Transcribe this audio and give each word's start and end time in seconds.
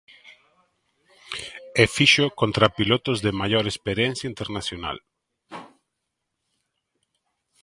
E 1.81 1.83
fíxoo 1.95 2.35
contra 2.41 2.73
pilotos 2.77 3.17
de 3.25 3.31
maior 3.41 3.65
experiencia 3.67 4.29
internacional. 4.33 4.97